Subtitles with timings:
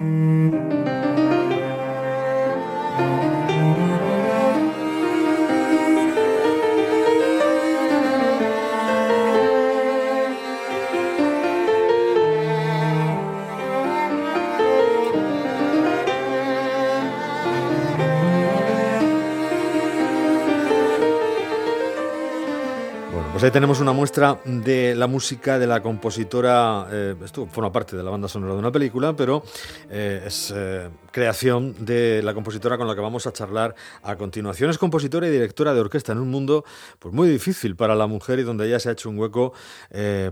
[0.00, 0.99] thank you
[23.32, 27.96] Pues ahí tenemos una muestra de la música de la compositora, eh, esto forma parte
[27.96, 29.44] de la banda sonora de una película, pero
[29.88, 34.68] eh, es eh, creación de la compositora con la que vamos a charlar a continuación.
[34.68, 36.64] Es compositora y directora de orquesta en un mundo
[36.98, 39.54] pues, muy difícil para la mujer y donde ella se ha hecho un hueco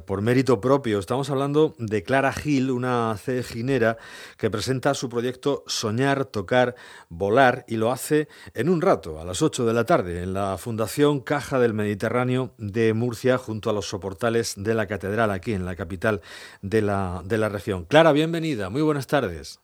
[0.04, 0.98] por mérito propio.
[0.98, 3.96] Estamos hablando de Clara Gil, una ceginera
[4.36, 6.74] que presenta su proyecto Soñar, Tocar,
[7.08, 10.58] Volar y lo hace en un rato, a las 8 de la tarde, en la
[10.58, 15.64] Fundación Caja del Mediterráneo de Murcia, junto a los soportales de la catedral, aquí en
[15.64, 16.20] la capital
[16.62, 17.84] de la, de la región.
[17.84, 19.60] Clara, bienvenida, muy buenas tardes.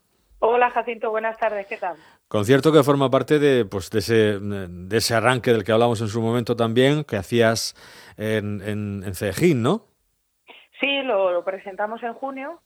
[0.46, 1.96] Hola Jacinto, buenas tardes, ¿qué tal?
[2.28, 6.08] Concierto que forma parte de, pues, de, ese, de ese arranque del que hablamos en
[6.08, 7.74] su momento también, que hacías
[8.18, 9.86] en, en, Cejín, ¿no?
[10.80, 12.60] Sí, lo, presentamos en junio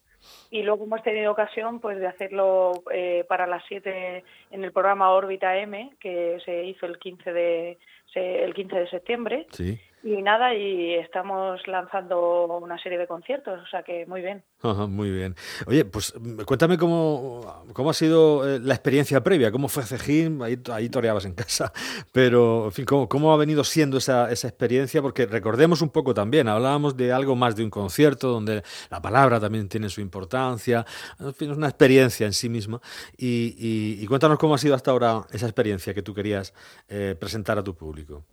[0.51, 5.11] y luego hemos tenido ocasión pues de hacerlo eh, para las 7 en el programa
[5.13, 7.79] Órbita M, que se hizo el 15 de,
[8.15, 9.47] el 15 de septiembre.
[9.53, 9.79] Sí.
[10.03, 14.45] Y nada, y estamos lanzando una serie de conciertos, o sea que muy bien.
[14.89, 15.35] muy bien.
[15.67, 16.15] Oye, pues
[16.47, 21.25] cuéntame cómo, cómo ha sido eh, la experiencia previa, cómo fue Cejín, ahí, ahí toreabas
[21.25, 21.73] en casa,
[22.13, 26.15] pero en fin, cómo, cómo ha venido siendo esa, esa experiencia, porque recordemos un poco
[26.15, 30.87] también, hablábamos de algo más de un concierto, donde la palabra también tiene su importancia,
[31.19, 32.81] en fin, es una experiencia en sí misma,
[33.17, 36.55] y, cuéntanos cómo ha sido hasta ahora esa experiencia que tú querías
[36.89, 38.25] eh, presentar a tu público.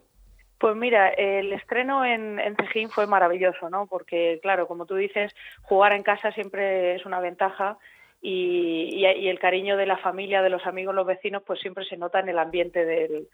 [0.58, 3.88] Pues mira, el estreno en, en Cejín fue maravilloso, ¿no?
[3.88, 7.78] Porque, claro, como tú dices, jugar en casa siempre es una ventaja
[8.28, 12.20] y, el cariño de la familia, de los amigos, los vecinos, pues siempre se nota
[12.20, 13.28] en el ambiente del,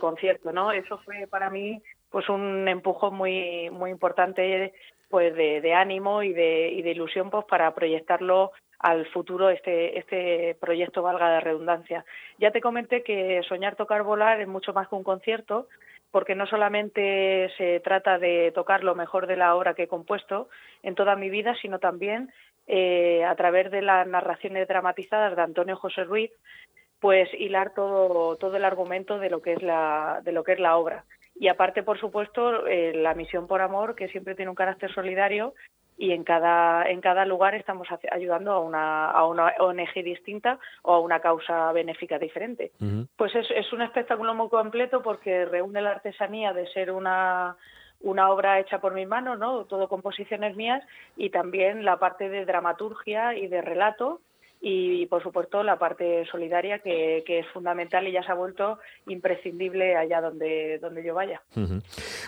[0.00, 0.72] concierto, ¿no?
[0.72, 1.80] Eso fue para mí
[2.10, 4.72] pues un empujón muy muy importante
[5.10, 10.56] pues de, ánimo y de, y de ilusión pues para proyectarlo al futuro este este
[10.60, 12.04] proyecto valga de redundancia.
[12.38, 15.68] Ya te comenté que soñar tocar volar es mucho más que un concierto,
[16.12, 20.48] porque no solamente se trata de tocar lo mejor de la obra que he compuesto
[20.82, 22.30] en toda mi vida, sino también
[22.68, 26.30] eh, a través de las narraciones dramatizadas de Antonio José Ruiz,
[27.00, 30.60] pues hilar todo, todo el argumento de lo que es la, de lo que es
[30.60, 31.04] la obra.
[31.34, 35.54] Y aparte, por supuesto, eh, la misión por amor, que siempre tiene un carácter solidario
[35.98, 40.94] y en cada, en cada lugar estamos ayudando a una, a una ONG distinta o
[40.94, 42.72] a una causa benéfica diferente.
[43.16, 47.56] Pues es, es un espectáculo muy completo porque reúne la artesanía de ser una
[48.02, 49.64] una obra hecha por mi mano, ¿no?
[49.66, 50.84] Todo composiciones mías
[51.16, 54.20] y también la parte de dramaturgia y de relato
[54.64, 58.78] y por supuesto la parte solidaria que, es fundamental y ya se ha vuelto
[59.08, 61.42] imprescindible allá donde, donde yo vaya.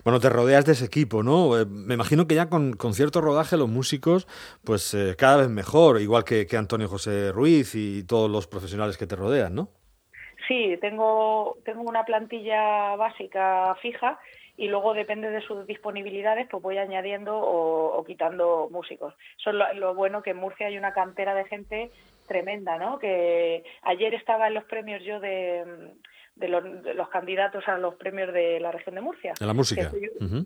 [0.03, 1.57] Bueno, te rodeas de ese equipo, ¿no?
[1.59, 4.27] Eh, me imagino que ya con, cierto rodaje los músicos,
[4.65, 8.99] pues eh, cada vez mejor, igual que, que Antonio José Ruiz y todos los profesionales
[8.99, 9.69] que te rodean, ¿no?
[10.49, 14.19] Sí, tengo, tengo una plantilla básica fija
[14.57, 19.15] y luego depende de sus disponibilidades pues voy añadiendo o, quitando músicos.
[19.39, 21.91] Eso es lo, bueno que en Murcia hay una cantera de gente
[22.27, 22.99] tremenda, ¿no?
[22.99, 25.95] Que ayer estaba en los premios yo de,
[26.37, 29.35] de, los, candidatos a los premios de la región de Murcia.
[29.39, 29.91] De la música.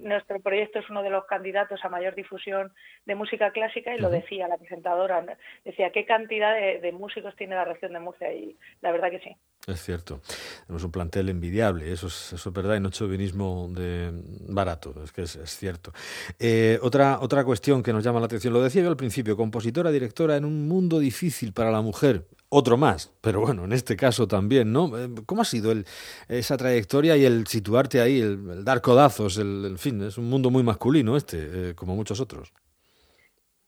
[0.03, 2.73] Nuestro proyecto es uno de los candidatos a mayor difusión
[3.07, 5.25] de música clásica y lo decía la presentadora,
[5.65, 9.37] decía qué cantidad de, músicos tiene la región de Murcia y la verdad que sí.
[9.67, 10.21] Es cierto.
[10.67, 14.11] Tenemos un plantel envidiable, eso es, eso es verdad, y no chauvinismo de
[14.49, 15.93] barato, es que es, cierto.
[16.39, 19.91] Eh, otra, otra cuestión que nos llama la atención, lo decía yo al principio, compositora,
[19.91, 24.27] directora en un mundo difícil para la mujer, otro más, pero bueno, en este caso
[24.27, 24.97] también, ¿no?
[24.99, 25.85] Eh, ¿Cómo ha sido el,
[26.29, 30.63] esa trayectoria y el situarte ahí, el, dar codazos, el, fin, es un mundo muy
[30.63, 32.53] masculino este, eh, como muchos otros?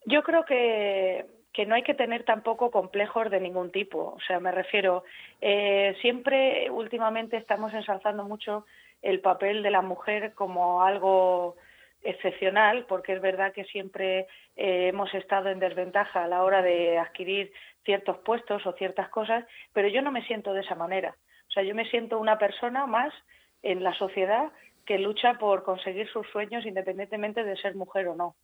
[0.07, 4.41] Yo creo que, que, no hay que tener tampoco complejos de ningún tipo, o sea,
[4.41, 5.05] me refiero,
[5.41, 8.65] eh, siempre últimamente estamos ensalzando mucho
[9.03, 11.57] el papel de la mujer como algo
[12.03, 14.27] excepcional, porque es verdad que siempre
[14.57, 17.53] hemos estado en desventaja a la hora de adquirir
[17.85, 21.17] ciertos puestos o ciertas cosas, pero yo no me siento de esa manera.
[21.49, 23.13] O sea, yo me siento una persona más
[23.63, 24.51] en la sociedad
[24.87, 28.35] que lucha por conseguir sus sueños independientemente de ser mujer o no.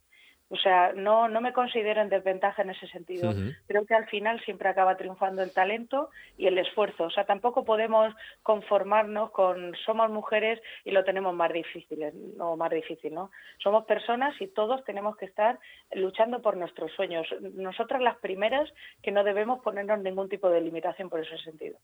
[0.49, 3.35] O sea, no, no me considero en desventaja en ese sentido.
[3.67, 7.05] Creo que al final siempre acaba triunfando el talento y el esfuerzo.
[7.05, 8.15] O sea, tampoco podemos
[8.45, 11.99] conformarnos con somos mujeres y lo tenemos más difícil,
[12.37, 13.31] no más difícil, ¿no?
[13.59, 15.59] Somos personas y todos tenemos que estar
[15.93, 17.27] luchando por nuestros sueños.
[17.55, 18.71] Nosotras las primeras
[19.03, 21.77] que no debemos ponernos ningún tipo de limitación por ese sentido.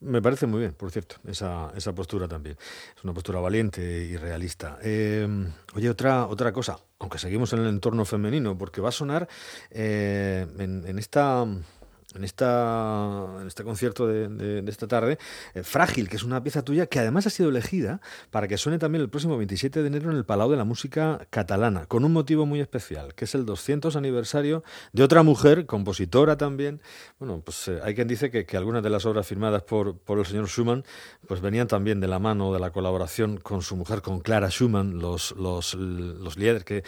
[0.00, 2.56] Me parece muy bien, por cierto, esa, esa postura también.
[2.96, 4.78] Es una postura valiente y realista.
[4.82, 5.28] Eh,
[5.76, 9.28] oye, otra, otra cosa aunque seguimos en el entorno femenino, porque va a sonar
[9.70, 11.46] eh, en, esta
[12.14, 15.18] en, esta, este concierto de, esta tarde,
[15.54, 18.00] eh, Frágil, que es una pieza tuya que además ha sido elegida
[18.30, 21.26] para que suene también el próximo 27 de enero en el Palau de la Música
[21.30, 26.36] Catalana, con un motivo muy especial, que es el 200 aniversario de otra mujer, compositora
[26.36, 26.80] también.
[27.18, 30.26] Bueno, pues eh, hay quien dice que, algunas de las obras firmadas por, por el
[30.26, 30.84] señor Schumann
[31.28, 34.98] pues venían también de la mano de la colaboración con su mujer, con Clara Schumann,
[34.98, 36.34] los, los, los
[36.64, 36.82] que,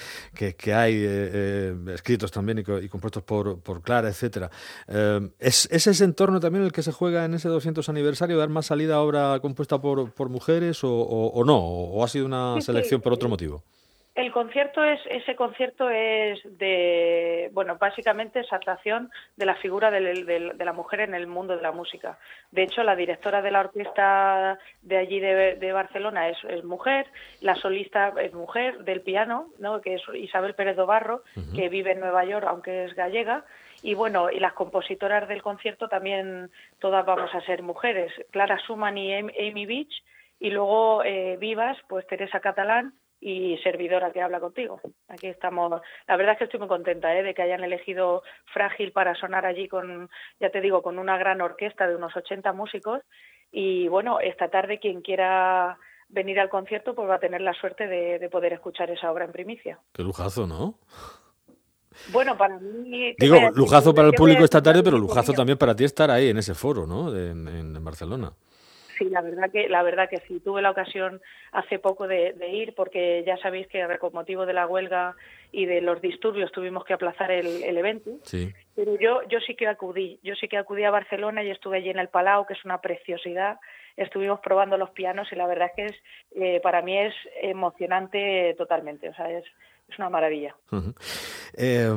[0.56, 4.50] que, hay eh, escritos también y, compuestos por, por Clara, etcétera.
[5.18, 8.66] Eh, ¿es, ese entorno también el que se juega en ese 200 aniversario, dar más
[8.66, 11.58] salida a obra compuesta por, por mujeres o, no?
[11.58, 13.62] ¿O ha sido una selección por otro motivo?
[14.20, 20.72] El concierto es, ese concierto es de, bueno, básicamente exaltación de la figura de, la
[20.72, 22.18] mujer en el mundo de la música.
[22.50, 27.06] De hecho, la directora de la orquesta de allí de, Barcelona es, mujer,
[27.40, 29.80] la solista es mujer del piano, ¿no?
[29.80, 31.22] que es Isabel Pérez Dobarro,
[31.54, 33.44] que vive en Nueva York, aunque es gallega,
[33.82, 38.98] y bueno, y las compositoras del concierto también todas vamos a ser mujeres, Clara Suman
[38.98, 40.02] y Amy Beach,
[40.38, 44.80] y luego eh, vivas, pues Teresa Catalán y servidora que habla contigo.
[45.08, 45.82] Aquí estamos.
[46.08, 47.22] La verdad es que estoy muy contenta ¿eh?
[47.22, 50.08] de que hayan elegido Frágil para sonar allí con,
[50.40, 53.02] ya te digo, con una gran orquesta de unos 80 músicos.
[53.52, 55.78] Y bueno, esta tarde quien quiera
[56.08, 59.26] venir al concierto pues va a tener la suerte de, de poder escuchar esa obra
[59.26, 59.78] en primicia.
[59.92, 60.78] Qué lujazo, ¿no?
[62.12, 63.14] Bueno, para mí...
[63.18, 66.38] Digo, lujazo para el público esta tarde, pero lujazo también para ti estar ahí en
[66.38, 67.14] ese foro, ¿no?
[67.14, 68.32] en, Barcelona.
[69.00, 70.40] Sí, la verdad que la verdad que sí.
[70.40, 74.66] Tuve la ocasión hace poco de, ir porque ya sabéis que con motivo de la
[74.66, 75.16] huelga
[75.52, 78.10] y de los disturbios tuvimos que aplazar el, evento.
[78.24, 78.52] Sí.
[78.76, 80.20] Pero yo yo sí que acudí.
[80.22, 82.82] Yo sí que acudí a Barcelona y estuve allí en el Palau, que es una
[82.82, 83.58] preciosidad.
[83.96, 85.96] Estuvimos probando los pianos y la verdad que es
[86.36, 89.08] eh, para mí es emocionante totalmente.
[89.08, 89.44] O sea, es
[89.90, 90.54] es una maravilla.
[91.56, 91.90] Eh,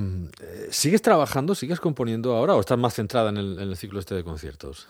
[0.69, 4.90] ¿Sigues trabajando, sigues componiendo ahora o estás más centrada en el, ciclo este de conciertos?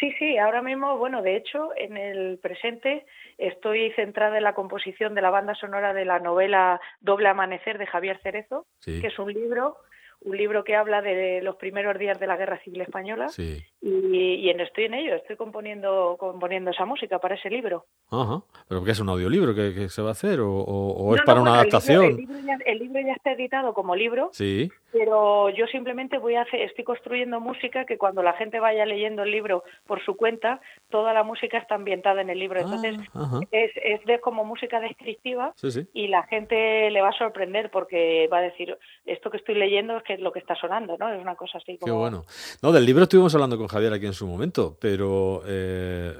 [0.00, 3.06] Sí, sí, ahora mismo, bueno, de hecho, en el presente
[3.38, 7.86] estoy centrada en la composición de la banda sonora de la novela Doble Amanecer de
[7.86, 9.76] Javier Cerezo, que es un libro
[10.20, 14.60] un libro que habla de los primeros días de la Guerra Civil Española y, en,
[14.60, 17.84] estoy en ello, estoy componiendo componiendo esa música para ese libro.
[18.10, 21.54] Ajá, pero ¿qué es un audiolibro que, se va a hacer o, es para una
[21.54, 22.04] adaptación?
[22.04, 24.70] El libro, ya, el libro, ya, está editado como libro, sí.
[24.92, 29.22] pero yo simplemente voy a hacer, estoy construyendo música que cuando la gente vaya leyendo
[29.22, 30.60] el libro por su cuenta,
[30.90, 32.60] toda la música está ambientada en el libro.
[32.60, 35.54] Entonces ah, es, es de como música descriptiva
[35.92, 39.96] y la gente le va a sorprender porque va a decir, esto que estoy leyendo
[39.98, 41.12] es que es lo que está sonando, ¿no?
[41.12, 41.86] Es una cosa así como...
[41.86, 42.24] Qué bueno.
[42.62, 46.14] No, del libro estuvimos hablando con Javier aquí en su momento, pero eh,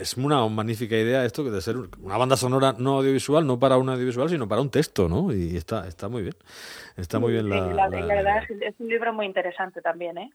[0.00, 3.88] es una magnífica idea esto de ser una banda sonora no audiovisual, no para un
[3.88, 5.32] audiovisual, sino para un texto, ¿no?
[5.32, 6.34] Y está, está muy bien.
[6.96, 10.30] Está muy bien la, la, verdad es un libro muy interesante también, ¿eh?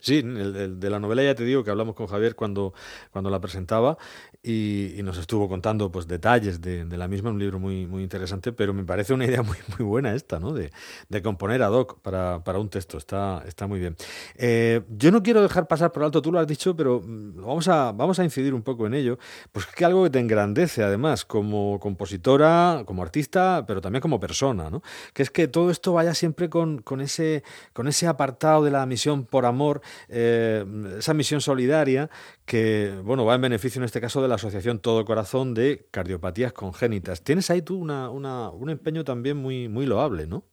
[0.00, 2.72] Sí, el, de la novela ya te digo que hablamos con Javier cuando,
[3.10, 3.98] cuando la presentaba
[4.42, 8.74] y, nos estuvo contando pues detalles de, la misma, un libro muy, muy interesante, pero
[8.74, 10.52] me parece una idea muy, muy buena esta, ¿no?
[10.52, 10.70] De,
[11.08, 13.96] de componer ad hoc para, para un texto, está, está muy bien.
[14.36, 17.68] Eh, yo no quiero dejar pasar por alto, tú lo has dicho, pero mm, vamos
[17.68, 19.18] a, vamos a incidir un poco en ello,
[19.52, 24.70] pues que algo que te engrandece además como compositora, como artista, pero también como persona,
[24.70, 24.82] ¿no?
[25.12, 28.86] Que es que todo esto vaya siempre con, con, ese, con ese apartado de la
[28.86, 30.64] misión por amor, eh,
[30.96, 32.08] esa misión solidaria
[32.46, 36.52] que, bueno, va en beneficio en este caso de la Asociación Todo Corazón de Cardiopatías
[36.52, 37.24] Congénitas.
[37.24, 40.44] Tienes ahí tú una, un empeño también muy, muy loable, ¿no?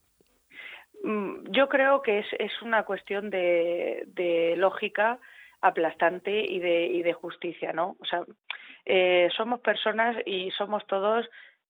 [1.04, 5.20] Mm, yo creo que es, es una cuestión de, de lógica
[5.60, 7.96] aplastante y de, y de justicia, ¿no?
[8.00, 8.24] O sea,
[8.84, 11.24] eh, somos personas y somos todos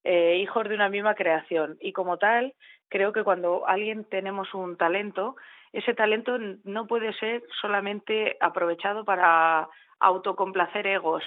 [0.09, 2.55] eh, hijos de una misma creación y como tal
[2.89, 5.37] creo que cuando alguien tenemos un talento
[5.73, 9.69] ese talento no puede ser solamente aprovechado para
[10.01, 11.23] autocomplacer egos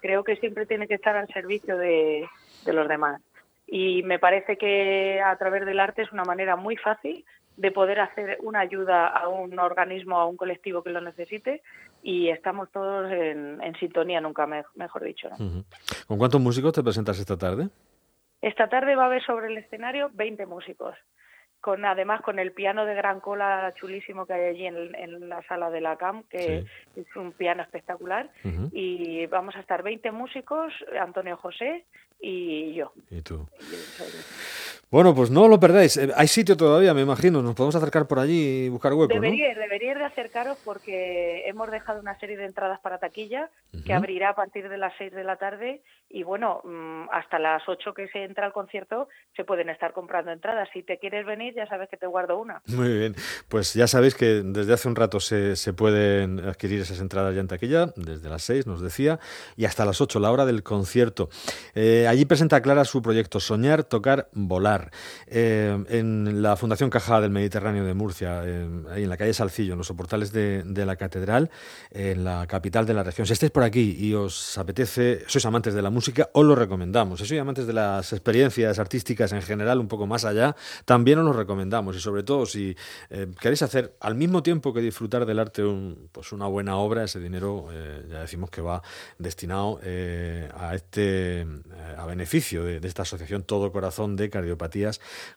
[0.00, 2.28] creo que siempre tiene que estar al servicio de,
[2.66, 3.20] los demás
[3.66, 7.24] y me parece que a través del arte es una manera muy fácil
[7.56, 11.62] de poder hacer una ayuda a un organismo, a un colectivo que lo necesite
[12.02, 15.28] y estamos todos en, sintonía, nunca mejor dicho.
[16.06, 17.68] ¿Con cuántos músicos te presentas esta tarde?
[18.42, 20.94] Esta tarde va a haber sobre el escenario 20 músicos
[21.62, 25.70] con además con el piano de gran cola chulísimo que hay allí en, la sala
[25.70, 28.28] de la CAM, que es un piano espectacular.
[28.72, 31.86] Y vamos a estar 20 músicos, Antonio José
[32.20, 32.92] y yo.
[33.10, 33.48] ¿Y tú?
[34.92, 35.96] Bueno, pues no lo perdáis.
[35.96, 37.40] Eh, hay sitio todavía, me imagino.
[37.40, 41.98] Nos podemos acercar por allí y buscar hueco, debería, Debería de acercaros porque hemos dejado
[41.98, 43.48] una serie de entradas para taquilla
[43.86, 45.80] que abrirá a partir de las 6 de la tarde
[46.10, 50.30] y bueno, mm, hasta las 8 que se entra al concierto se pueden estar comprando
[50.30, 50.68] entradas.
[50.74, 52.60] Si te quieres venir, ya sabes que te guardo una.
[52.66, 53.14] Muy bien.
[53.48, 57.40] Pues ya sabéis que desde hace un rato se, se pueden adquirir esas entradas ya
[57.40, 59.18] en taquilla, desde las 6, nos decía,
[59.56, 61.30] y hasta las 8, la hora del concierto.
[61.74, 64.81] Eh, allí presenta Clara su proyecto Soñar, Tocar, Volar.
[65.26, 69.78] Eh, en la Fundación Caja del Mediterráneo de Murcia, ahí en la calle Salcillo, en
[69.78, 71.50] los soportales de, la Catedral,
[71.90, 73.26] en la capital de la región.
[73.26, 77.20] Si estáis por aquí y os apetece, sois amantes de la música, os lo recomendamos.
[77.20, 81.24] Si sois amantes de las experiencias artísticas en general, un poco más allá, también os
[81.24, 81.96] lo recomendamos.
[81.96, 82.76] Y sobre todo, si
[83.10, 85.62] eh, queréis hacer al mismo tiempo que disfrutar del arte
[86.10, 88.82] pues una buena obra, ese dinero eh, ya decimos que va
[89.18, 91.46] destinado a este
[91.96, 94.71] a beneficio de, de esta asociación Todo Corazón de Cardiopatía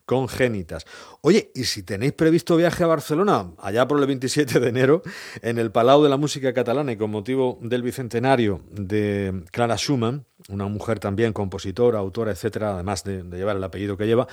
[0.06, 0.86] congénitas.
[1.22, 5.02] Oye, y si tenéis previsto viaje a Barcelona, allá por el 27 de enero,
[5.42, 10.26] en el Palau de la Música Catalana y con motivo del bicentenario de Clara Schumann,
[10.50, 14.28] una mujer también compositora, autora, etcétera, además de, llevar el apellido que lleva,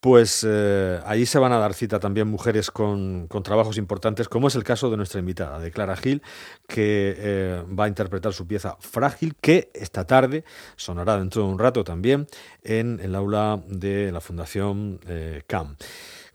[0.00, 4.54] pues eh, ahí se van a dar cita también mujeres con, trabajos importantes, como es
[4.54, 6.22] el caso de nuestra invitada, de Clara Gil,
[6.66, 10.44] que eh, va a interpretar su pieza Frágil, que esta tarde
[10.76, 12.26] sonará dentro de un rato también
[12.62, 15.74] en el aula de la Fundación eh, CAM.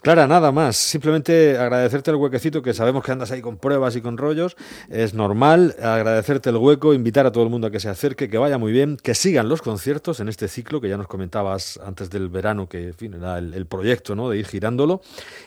[0.02, 0.76] Clara, nada más.
[0.76, 4.54] Simplemente agradecerte el huequecito, que sabemos que andas ahí con pruebas y con rollos.
[4.90, 5.74] Es normal.
[5.82, 8.70] Agradecerte el hueco, invitar a todo el mundo a que se acerque, que vaya muy
[8.70, 12.68] bien, que sigan los conciertos en este ciclo que ya nos comentabas antes del verano,
[12.68, 14.28] que era el, proyecto ¿no?
[14.28, 15.00] de ir girándolo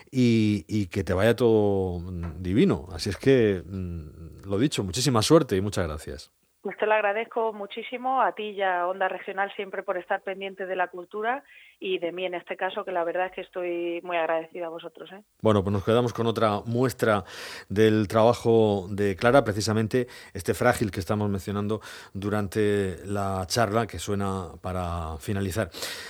[0.09, 2.01] y, que te vaya todo
[2.39, 2.89] divino.
[2.91, 6.31] Así es que, mm, lo dicho, muchísima suerte y muchas gracias.
[6.61, 10.65] Pues te lo agradezco muchísimo a ti y a Onda Regional siempre por estar pendiente
[10.65, 11.43] de la cultura
[11.79, 14.69] y de mí en este caso, que la verdad es que estoy muy agradecida a
[14.69, 15.09] vosotros.
[15.13, 15.23] ¿eh?
[15.41, 17.23] Bueno, pues nos quedamos con otra muestra
[17.69, 21.79] del trabajo de Clara, precisamente este frágil que estamos mencionando
[22.13, 25.69] durante la charla que suena para finalizar.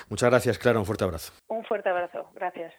[0.10, 1.32] Muchas gracias, Clara, un fuerte abrazo.
[1.48, 2.74] Un fuerte abrazo, gracias.